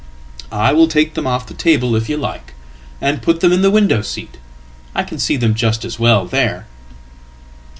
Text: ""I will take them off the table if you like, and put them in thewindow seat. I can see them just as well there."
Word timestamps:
""I 0.55 0.73
will 0.73 0.87
take 0.87 1.13
them 1.13 1.27
off 1.27 1.45
the 1.45 1.53
table 1.53 1.95
if 1.95 2.09
you 2.09 2.17
like, 2.17 2.55
and 2.99 3.21
put 3.21 3.39
them 3.41 3.51
in 3.51 3.61
thewindow 3.61 4.03
seat. 4.03 4.39
I 4.95 5.03
can 5.03 5.19
see 5.19 5.37
them 5.37 5.53
just 5.53 5.85
as 5.85 5.99
well 5.99 6.25
there." 6.25 6.65